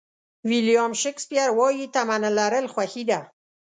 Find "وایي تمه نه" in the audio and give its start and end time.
1.57-2.29